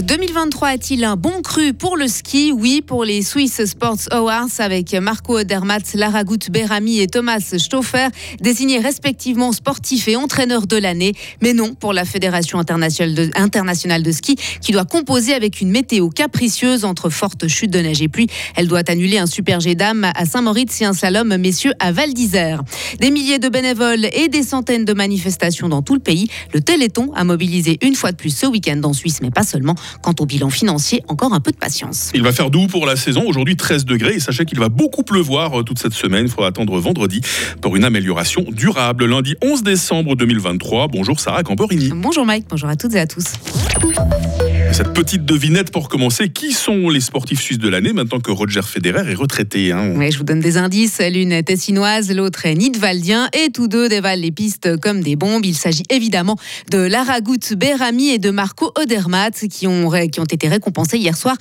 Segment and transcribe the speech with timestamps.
[0.00, 2.50] 2023 est-il un bon cru pour le ski?
[2.50, 8.06] Oui, pour les Swiss Sports Awards avec Marco Odermatt, Lara Berami et Thomas Stauffer,
[8.40, 11.12] désignés respectivement sportifs et entraîneurs de l'année.
[11.42, 15.70] Mais non pour la Fédération internationale de, internationale de ski qui doit composer avec une
[15.70, 18.28] météo capricieuse entre fortes chutes de neige et pluie.
[18.56, 22.14] Elle doit annuler un super G d'âme à Saint-Moritz et un slalom messieurs à Val
[22.14, 22.62] d'Isère.
[22.98, 26.28] Des milliers de bénévoles et des centaines de manifestations dans tout le pays.
[26.54, 29.76] Le Téléthon a mobilisé une fois de plus ce week-end en Suisse, mais pas seulement.
[30.02, 32.10] Quant au bilan financier, encore un peu de patience.
[32.14, 33.24] Il va faire doux pour la saison.
[33.26, 34.14] Aujourd'hui, 13 degrés.
[34.14, 36.26] Et sachez qu'il va beaucoup pleuvoir euh, toute cette semaine.
[36.26, 37.20] Il faudra attendre vendredi
[37.60, 39.06] pour une amélioration durable.
[39.06, 40.88] Lundi 11 décembre 2023.
[40.88, 41.90] Bonjour Sarah Camporini.
[41.94, 42.46] Bonjour Mike.
[42.48, 43.24] Bonjour à toutes et à tous.
[44.72, 48.62] Cette petite devinette pour commencer, qui sont les sportifs suisses de l'année maintenant que Roger
[48.62, 49.92] Federer est retraité hein?
[50.10, 50.98] Je vous donne des indices.
[50.98, 55.44] L'une est tessinoise, l'autre est nidwaldien et tous deux dévalent les pistes comme des bombes.
[55.44, 56.38] Il s'agit évidemment
[56.70, 61.36] de Lara Gut Berami et de Marco Odermatt qui ont, été récompensés hier soir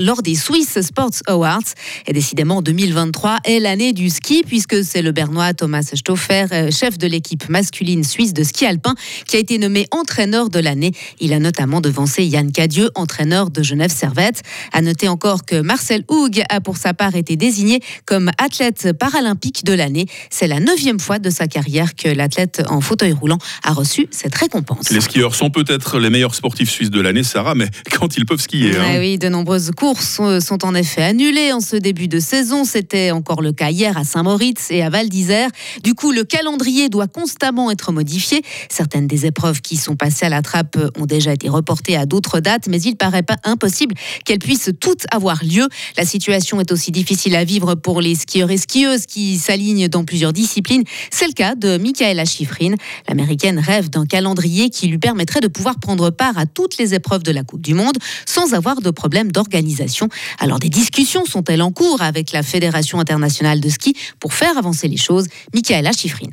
[0.00, 1.74] lors des Swiss Sports Awards.
[2.08, 6.98] Et décidément, 2023 est l'année du ski puisque c'est le Bernois Thomas Stauffer, euh, chef
[6.98, 8.96] de l'équipe masculine suisse de ski alpin,
[9.28, 10.90] qui a été nommé entraîneur de l'année.
[11.20, 14.42] Il a notamment devancé Yann Dieu, entraîneur de Genève Servette.
[14.72, 19.64] À noter encore que Marcel Houg a pour sa part été désigné comme athlète paralympique
[19.64, 20.06] de l'année.
[20.30, 24.34] C'est la neuvième fois de sa carrière que l'athlète en fauteuil roulant a reçu cette
[24.34, 24.90] récompense.
[24.90, 28.40] Les skieurs sont peut-être les meilleurs sportifs suisses de l'année, Sarah, mais quand ils peuvent
[28.40, 28.76] skier.
[28.76, 28.98] Hein.
[28.98, 32.64] Oui, de nombreuses courses sont en effet annulées en ce début de saison.
[32.64, 35.50] C'était encore le cas hier à Saint-Moritz et à Val d'Isère.
[35.82, 38.42] Du coup, le calendrier doit constamment être modifié.
[38.68, 42.40] Certaines des épreuves qui sont passées à la trappe ont déjà été reportées à d'autres
[42.40, 45.68] dates mais il paraît pas impossible qu'elles puissent toutes avoir lieu.
[45.96, 50.04] La situation est aussi difficile à vivre pour les skieurs et skieuses qui s'alignent dans
[50.04, 50.84] plusieurs disciplines.
[51.10, 52.74] C'est le cas de Michaela Schifrin.
[53.08, 57.22] L'américaine rêve d'un calendrier qui lui permettrait de pouvoir prendre part à toutes les épreuves
[57.22, 60.08] de la Coupe du Monde sans avoir de problème d'organisation.
[60.38, 64.88] Alors des discussions sont-elles en cours avec la Fédération internationale de ski pour faire avancer
[64.88, 65.26] les choses?
[65.54, 66.30] Michaela Schifrin.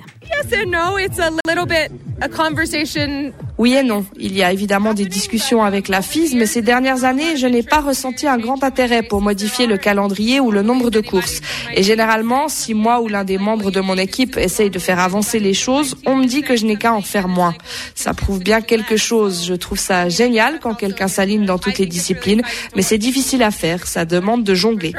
[3.61, 4.03] Oui et non.
[4.17, 7.61] Il y a évidemment des discussions avec la FIS, mais ces dernières années, je n'ai
[7.61, 11.41] pas ressenti un grand intérêt pour modifier le calendrier ou le nombre de courses.
[11.75, 15.38] Et généralement, si moi ou l'un des membres de mon équipe essaye de faire avancer
[15.38, 17.53] les choses, on me dit que je n'ai qu'à en faire moins.
[17.94, 19.45] Ça prouve bien quelque chose.
[19.45, 22.41] Je trouve ça génial quand quelqu'un s'aligne dans toutes les disciplines,
[22.75, 23.85] mais c'est difficile à faire.
[23.85, 24.91] Ça demande de jongler.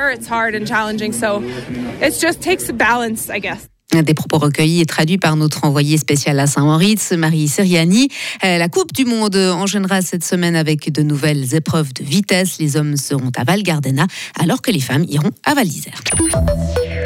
[4.01, 8.09] Des propos recueillis et traduits par notre envoyé spécial à Saint-Moritz, Marie Seriani.
[8.43, 12.59] Euh, la Coupe du Monde enchaînera cette semaine avec de nouvelles épreuves de vitesse.
[12.59, 14.07] Les hommes seront à Val Gardena,
[14.41, 16.01] alors que les femmes iront à Val d'Isère.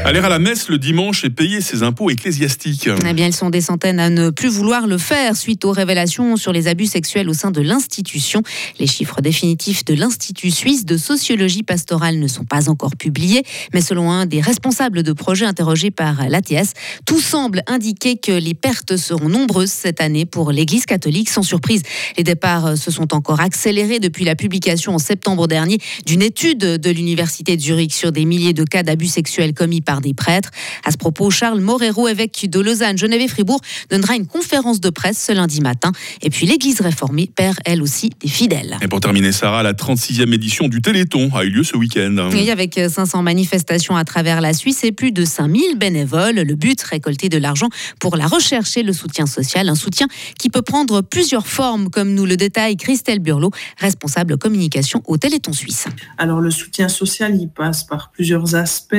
[0.07, 2.89] Aller à la messe le dimanche et payer ses impôts ecclésiastiques.
[3.05, 6.37] Eh bien, ils sont des centaines à ne plus vouloir le faire suite aux révélations
[6.37, 8.45] sur les abus sexuels au sein de l'institution.
[8.79, 13.43] Les chiffres définitifs de l'Institut suisse de sociologie pastorale ne sont pas encore publiés,
[13.75, 16.75] mais selon un des responsables de projet interrogés par l'ATS,
[17.05, 21.31] tout semble indiquer que les pertes seront nombreuses cette année pour l'Église catholique.
[21.31, 21.83] Sans surprise,
[22.17, 26.91] les départs se sont encore accélérés depuis la publication en septembre dernier d'une étude de
[26.91, 30.51] l'Université de Zurich sur des milliers de cas d'abus sexuels commis par des prêtres.
[30.85, 34.91] À ce propos, Charles Morero, évêque de Lausanne, Genève et Fribourg, donnera une conférence de
[34.91, 35.93] presse ce lundi matin.
[36.23, 38.77] Et puis l'Église réformée perd elle aussi des fidèles.
[38.83, 42.29] Et pour terminer, Sarah, la 36e édition du Téléthon a eu lieu ce week-end.
[42.33, 46.37] Oui, avec 500 manifestations à travers la Suisse et plus de 5000 bénévoles.
[46.37, 47.69] Le but, récolter de l'argent
[48.01, 49.69] pour la recherche et le soutien social.
[49.69, 50.07] Un soutien
[50.39, 55.53] qui peut prendre plusieurs formes, comme nous le détaille Christelle Burlot, responsable communication au Téléthon
[55.53, 55.87] suisse.
[56.19, 58.97] Alors le soutien social, il passe par plusieurs aspects.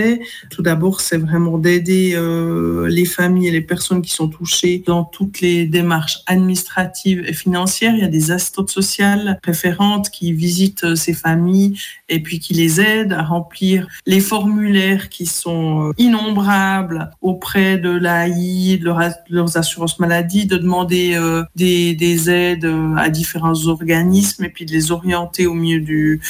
[0.49, 5.03] Tout d'abord, c'est vraiment d'aider euh, les familles et les personnes qui sont touchées dans
[5.03, 7.93] toutes les démarches administratives et financières.
[7.95, 11.77] Il y a des assistantes sociales référentes qui visitent euh, ces familles
[12.09, 17.89] et puis qui les aident à remplir les formulaires qui sont euh, innombrables auprès de
[17.89, 18.85] l'AI, de,
[19.29, 21.17] leurs assurances maladie, de demander
[21.55, 26.21] des, des aides à différents organismes et puis de les orienter au milieu du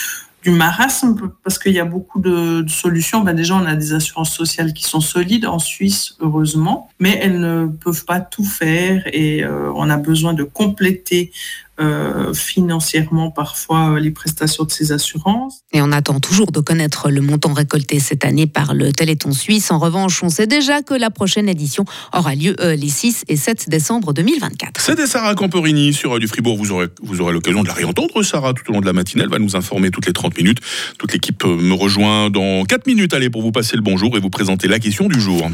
[0.44, 3.22] du marasme parce qu'il y a beaucoup de, solutions.
[3.22, 7.40] Ben déjà, on a des assurances sociales qui sont solides en Suisse, heureusement, mais elles
[7.40, 11.32] ne peuvent pas tout faire et euh, on a besoin de compléter
[11.80, 15.62] euh, financièrement parfois euh, les prestations de ces assurances.
[15.74, 19.70] Et on attend toujours de connaître le montant récolté cette année par le Téléthon suisse.
[19.70, 23.36] En revanche, on sait déjà que la prochaine édition aura lieu euh, les 6 et
[23.36, 24.82] 7 décembre 2024.
[24.82, 26.58] C'était Sarah Camporini sur du Fribourg.
[26.58, 29.24] Vous aurez, vous aurez l'occasion de la réentendre, Sarah, tout au long de la matinée.
[29.24, 30.60] Elle va nous informer toutes les 30 minutes.
[30.98, 33.14] Toute l'équipe me rejoint dans 4 minutes.
[33.14, 35.48] Allez, pour vous passer le bonjour et vous présenter la question du jour.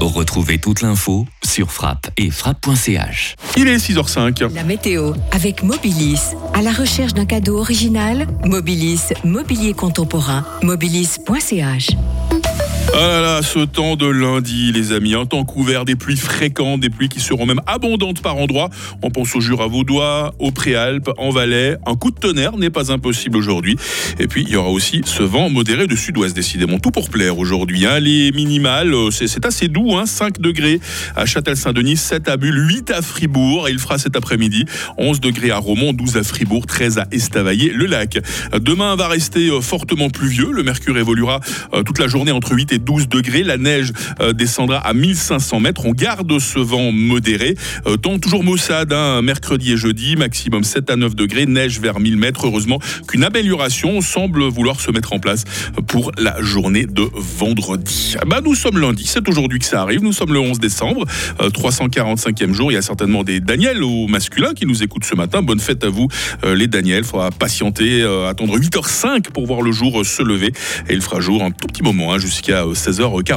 [0.00, 3.36] Retrouvez toute l'info sur frappe et frappe.ch.
[3.58, 4.52] Il est 6h05.
[4.54, 6.34] La météo avec Mobilis.
[6.54, 11.90] À la recherche d'un cadeau original, Mobilis, mobilier contemporain, mobilis.ch.
[12.92, 16.80] Ah là là, ce temps de lundi, les amis, un temps couvert, des pluies fréquentes,
[16.80, 18.68] des pluies qui seront même abondantes par endroits.
[19.02, 21.76] On pense au Jura vaudois, aux Préalpes, en Valais.
[21.86, 23.76] Un coup de tonnerre n'est pas impossible aujourd'hui.
[24.18, 26.80] Et puis, il y aura aussi ce vent modéré de sud-ouest, décidément.
[26.80, 27.86] Tout pour plaire aujourd'hui.
[27.86, 28.00] Hein.
[28.00, 30.04] Les minimales, euh, c'est assez doux, hein.
[30.06, 30.80] 5 degrés
[31.14, 33.68] à Châtel-Saint-Denis, 7 à Bulle, 8 à Fribourg.
[33.68, 34.64] Et il fera cet après-midi
[34.98, 38.18] 11 degrés à Romont, 12 à Fribourg, 13 à Estavayer-le-Lac.
[38.60, 40.50] Demain va rester euh, fortement pluvieux.
[40.50, 41.40] Le mercure évoluera
[41.72, 43.42] euh, toute la journée entre 8 et 12 degrés.
[43.42, 45.86] La neige euh, descendra à 1500 mètres.
[45.86, 47.54] On garde ce vent modéré.
[47.86, 52.00] Euh, temps toujours maussade, hein, mercredi et jeudi, maximum 7 à 9 degrés, neige vers
[52.00, 52.46] 1000 mètres.
[52.46, 55.44] Heureusement qu'une amélioration semble vouloir se mettre en place
[55.86, 58.16] pour la journée de vendredi.
[58.26, 60.02] Bah, nous sommes lundi, c'est aujourd'hui que ça arrive.
[60.02, 61.04] Nous sommes le 11 décembre,
[61.38, 62.72] 345e jour.
[62.72, 65.42] Il y a certainement des Daniel au masculin qui nous écoutent ce matin.
[65.42, 66.08] Bonne fête à vous,
[66.44, 67.04] les Daniel.
[67.04, 70.52] Faudra patienter, attendre 8h05 pour voir le jour se lever.
[70.88, 72.18] Et il fera jour un tout petit moment, hein,
[72.68, 73.22] jusqu'à 16h40.